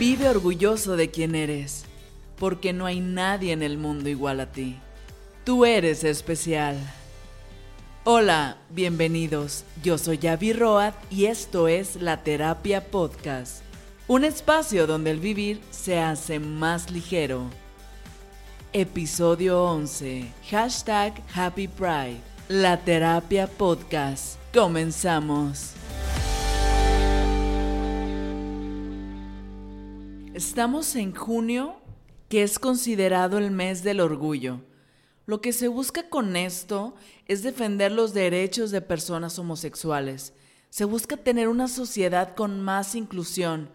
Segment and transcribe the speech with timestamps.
[0.00, 1.84] Vive orgulloso de quien eres,
[2.38, 4.78] porque no hay nadie en el mundo igual a ti.
[5.44, 6.78] Tú eres especial.
[8.04, 9.64] Hola, bienvenidos.
[9.82, 13.62] Yo soy Yavi Road y esto es La Terapia Podcast,
[14.08, 17.50] un espacio donde el vivir se hace más ligero.
[18.72, 20.32] Episodio 11.
[20.50, 22.22] Hashtag Happy Pride.
[22.48, 24.36] La Terapia Podcast.
[24.54, 25.74] Comenzamos.
[30.40, 31.76] Estamos en junio,
[32.30, 34.62] que es considerado el mes del orgullo.
[35.26, 36.94] Lo que se busca con esto
[37.26, 40.32] es defender los derechos de personas homosexuales.
[40.70, 43.68] Se busca tener una sociedad con más inclusión,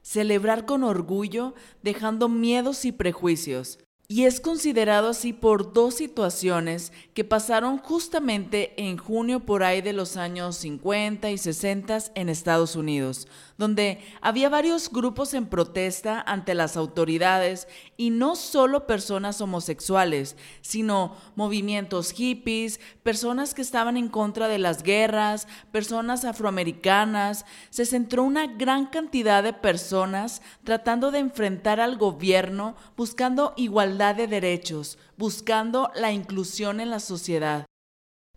[0.00, 7.24] celebrar con orgullo, dejando miedos y prejuicios y es considerado así por dos situaciones que
[7.24, 13.26] pasaron justamente en junio por ahí de los años 50 y 60 en Estados Unidos,
[13.56, 21.16] donde había varios grupos en protesta ante las autoridades y no solo personas homosexuales, sino
[21.34, 27.46] movimientos hippies, personas que estaban en contra de las guerras, personas afroamericanas.
[27.70, 34.26] Se centró una gran cantidad de personas tratando de enfrentar al gobierno buscando igualdad de
[34.26, 37.66] derechos, buscando la inclusión en la sociedad.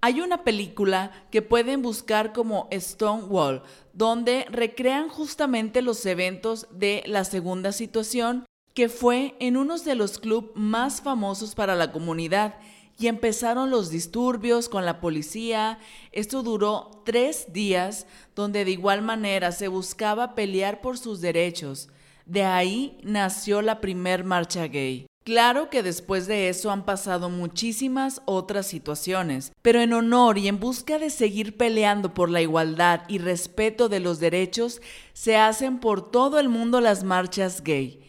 [0.01, 3.63] Hay una película que pueden buscar como Stonewall,
[3.93, 10.19] donde recrean justamente los eventos de la segunda situación, que fue en uno de los
[10.19, 12.59] clubes más famosos para la comunidad,
[12.99, 15.79] y empezaron los disturbios con la policía.
[16.11, 21.89] Esto duró tres días, donde de igual manera se buscaba pelear por sus derechos.
[22.25, 25.07] De ahí nació la primer marcha gay.
[25.25, 30.59] Claro que después de eso han pasado muchísimas otras situaciones, pero en honor y en
[30.59, 36.11] busca de seguir peleando por la igualdad y respeto de los derechos, se hacen por
[36.11, 38.03] todo el mundo las marchas gay.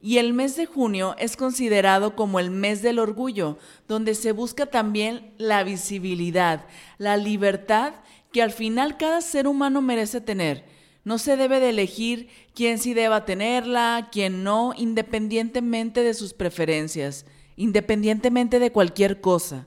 [0.00, 3.56] Y el mes de junio es considerado como el mes del orgullo,
[3.86, 6.66] donde se busca también la visibilidad,
[6.98, 7.94] la libertad
[8.32, 10.64] que al final cada ser humano merece tener
[11.04, 17.26] no se debe de elegir quién sí deba tenerla, quién no, independientemente de sus preferencias,
[17.56, 19.66] independientemente de cualquier cosa.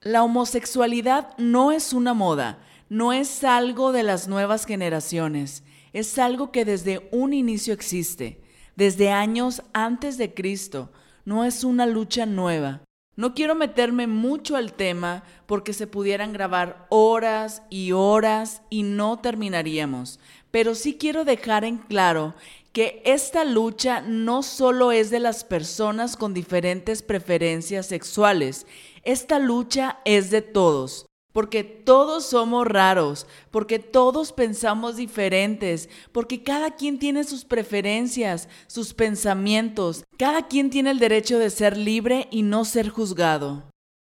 [0.00, 6.52] La homosexualidad no es una moda, no es algo de las nuevas generaciones, es algo
[6.52, 8.40] que desde un inicio existe,
[8.76, 10.90] desde años antes de Cristo,
[11.24, 12.82] no es una lucha nueva.
[13.16, 19.18] No quiero meterme mucho al tema porque se pudieran grabar horas y horas y no
[19.18, 22.34] terminaríamos, pero sí quiero dejar en claro
[22.72, 28.66] que esta lucha no solo es de las personas con diferentes preferencias sexuales,
[29.02, 31.09] esta lucha es de todos.
[31.40, 38.92] Porque todos somos raros, porque todos pensamos diferentes, porque cada quien tiene sus preferencias, sus
[38.92, 43.62] pensamientos, cada quien tiene el derecho de ser libre y no ser juzgado.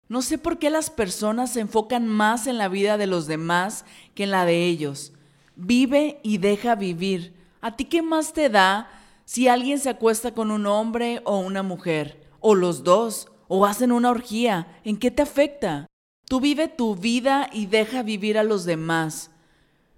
[0.07, 3.83] No sé por qué las personas se enfocan más en la vida de los demás
[4.13, 5.13] que en la de ellos.
[5.55, 7.33] Vive y deja vivir.
[7.61, 8.91] ¿A ti qué más te da
[9.25, 12.29] si alguien se acuesta con un hombre o una mujer?
[12.41, 14.67] O los dos, o hacen una orgía.
[14.83, 15.87] ¿En qué te afecta?
[16.25, 19.31] Tú vive tu vida y deja vivir a los demás.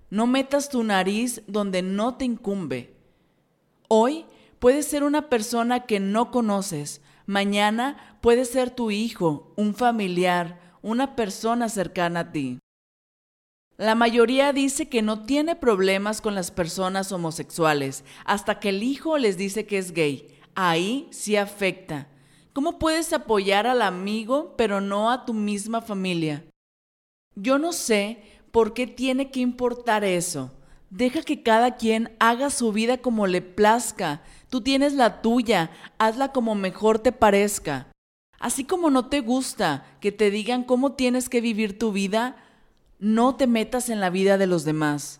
[0.10, 2.94] No metas tu nariz donde no te incumbe.
[3.88, 4.26] Hoy
[4.60, 7.02] puedes ser una persona que no conoces.
[7.26, 12.60] Mañana puede ser tu hijo, un familiar, una persona cercana a ti.
[13.78, 19.18] La mayoría dice que no tiene problemas con las personas homosexuales hasta que el hijo
[19.18, 20.28] les dice que es gay.
[20.56, 22.08] Ahí sí afecta.
[22.56, 26.46] ¿Cómo puedes apoyar al amigo pero no a tu misma familia?
[27.36, 30.54] Yo no sé por qué tiene que importar eso.
[30.90, 34.22] Deja que cada quien haga su vida como le plazca.
[34.50, 37.92] Tú tienes la tuya, hazla como mejor te parezca.
[38.40, 42.38] Así como no te gusta que te digan cómo tienes que vivir tu vida,
[43.00, 45.20] no te metas en la vida de los demás.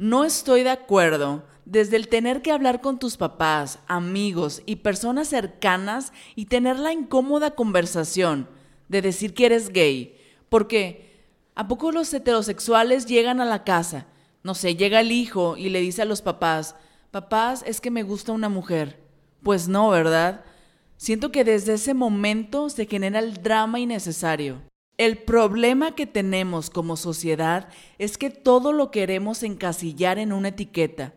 [0.00, 5.28] No estoy de acuerdo desde el tener que hablar con tus papás, amigos y personas
[5.28, 8.48] cercanas y tener la incómoda conversación
[8.88, 10.16] de decir que eres gay.
[10.48, 14.06] Porque, ¿a poco los heterosexuales llegan a la casa?
[14.42, 16.76] No sé, llega el hijo y le dice a los papás,
[17.10, 18.98] papás, es que me gusta una mujer.
[19.42, 20.46] Pues no, ¿verdad?
[20.96, 24.62] Siento que desde ese momento se genera el drama innecesario.
[25.00, 31.14] El problema que tenemos como sociedad es que todo lo queremos encasillar en una etiqueta.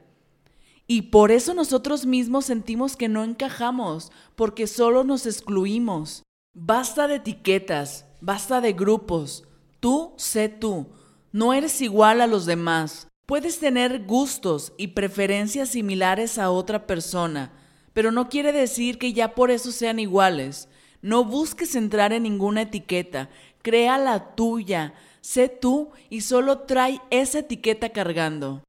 [0.88, 6.24] Y por eso nosotros mismos sentimos que no encajamos, porque solo nos excluimos.
[6.54, 9.44] Basta de etiquetas, basta de grupos.
[9.82, 10.88] Tú sé tú.
[11.34, 13.10] No eres igual a los demás.
[13.26, 17.52] Puedes tener gustos y preferencias similares a otra persona,
[17.92, 20.70] pero no quiere decir que ya por eso sean iguales.
[21.04, 23.30] No busques entrar en ninguna etiqueta,
[23.62, 28.64] crea la tuya, sé tú y solo trae esa etiqueta cargando.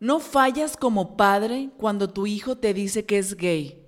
[0.00, 3.78] No fallas como padre cuando tu hijo te dice que es gay.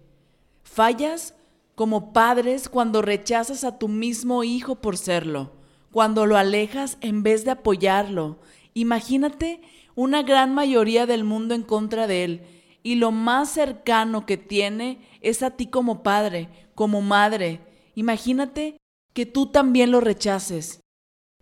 [0.65, 1.35] Fallas
[1.75, 5.53] como padres cuando rechazas a tu mismo hijo por serlo,
[5.91, 8.39] cuando lo alejas en vez de apoyarlo.
[8.75, 9.63] Imagínate
[9.95, 12.43] una gran mayoría del mundo en contra de él
[12.83, 17.63] y lo más cercano que tiene es a ti como padre, como madre,
[17.99, 18.81] Imagínate
[19.13, 20.79] que tú también lo rechaces.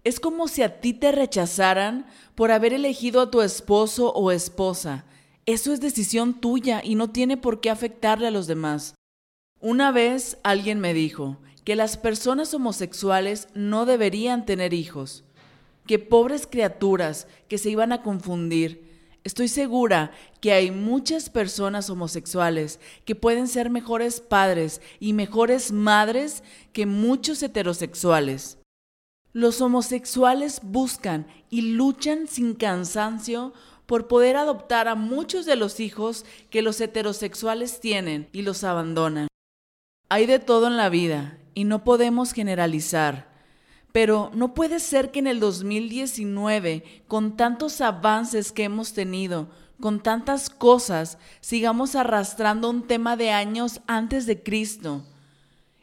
[0.05, 5.05] Es como si a ti te rechazaran por haber elegido a tu esposo o esposa.
[5.45, 8.95] Eso es decisión tuya y no tiene por qué afectarle a los demás.
[9.61, 15.25] Una vez alguien me dijo que las personas homosexuales no deberían tener hijos,
[15.87, 18.86] que pobres criaturas que se iban a confundir,
[19.27, 26.45] Estoy segura que hay muchas personas homosexuales que pueden ser mejores padres y mejores madres
[26.73, 28.59] que muchos heterosexuales.
[29.33, 33.53] Los homosexuales buscan y luchan sin cansancio
[33.87, 39.27] por poder adoptar a muchos de los hijos que los heterosexuales tienen y los abandonan.
[40.09, 43.36] Hay de todo en la vida y no podemos generalizar.
[43.97, 49.49] Pero no puede ser que en el 2019, con tantos avances que hemos tenido,
[49.81, 55.03] con tantas cosas, sigamos arrastrando un tema de años antes de Cristo.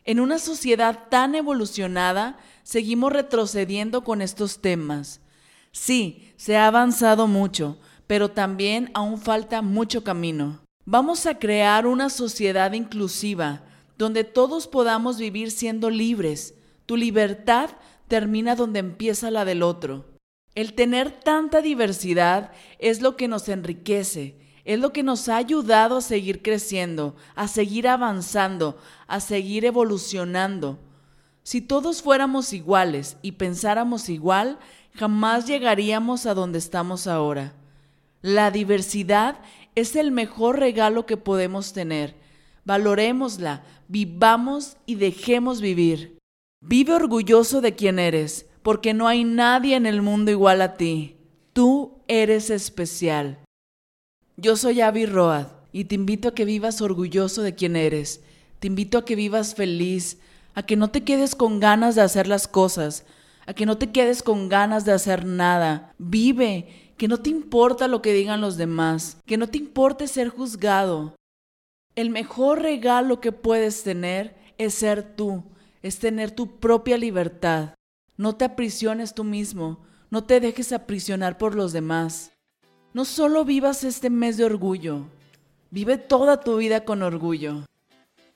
[0.05, 5.19] En una sociedad tan evolucionada, seguimos retrocediendo con estos temas.
[5.71, 10.59] Sí, se ha avanzado mucho, pero también aún falta mucho camino.
[10.85, 13.63] Vamos a crear una sociedad inclusiva,
[13.97, 16.53] donde todos podamos vivir siendo libres.
[16.85, 17.71] Tu libertad
[18.07, 20.05] termina donde empieza la del otro.
[20.55, 25.97] El tener tanta diversidad es lo que nos enriquece, es lo que nos ha ayudado
[25.97, 28.77] a seguir creciendo, a seguir avanzando,
[29.07, 30.79] a seguir evolucionando.
[31.41, 34.59] Si todos fuéramos iguales y pensáramos igual,
[34.93, 37.53] jamás llegaríamos a donde estamos ahora.
[38.21, 39.39] La diversidad
[39.75, 42.15] es el mejor regalo que podemos tener.
[42.63, 46.17] Valorémosla, vivamos y dejemos vivir.
[46.65, 51.17] Vive orgulloso de quien eres, porque no hay nadie en el mundo igual a ti.
[51.51, 53.39] Tú eres especial.
[54.37, 58.23] Yo soy Avi Road y te invito a que vivas orgulloso de quien eres.
[58.61, 60.19] Te invito a que vivas feliz,
[60.55, 63.05] a que no te quedes con ganas de hacer las cosas,
[63.45, 65.93] a que no te quedes con ganas de hacer nada.
[65.97, 70.29] Vive, que no te importa lo que digan los demás, que no te importe ser
[70.29, 71.13] juzgado.
[71.97, 75.43] El mejor regalo que puedes tener es ser tú
[75.83, 77.75] es tener tu propia libertad.
[78.17, 82.31] No te aprisiones tú mismo, no te dejes aprisionar por los demás.
[82.93, 85.01] No solo vivas este mes de orgullo,
[85.69, 87.65] vive toda tu vida con orgullo.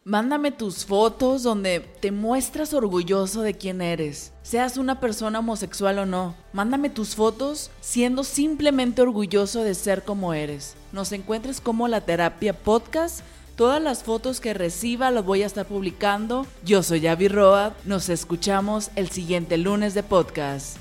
[0.03, 6.05] Mándame tus fotos donde te muestras orgulloso de quién eres, seas una persona homosexual o
[6.05, 6.35] no.
[6.53, 10.75] Mándame tus fotos siendo simplemente orgulloso de ser como eres.
[10.93, 13.19] Nos encuentres como la terapia podcast
[13.57, 16.45] Todas las fotos que reciba las voy a estar publicando.
[16.63, 17.73] Yo soy Abby Roa.
[17.85, 20.77] Nos escuchamos el siguiente lunes de podcast.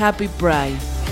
[0.00, 1.05] Happy Pride.